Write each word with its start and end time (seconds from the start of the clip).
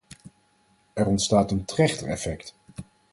Er 0.95 1.07
ontstaat 1.07 1.51
een 1.51 1.65
trechtereffect. 1.65 2.55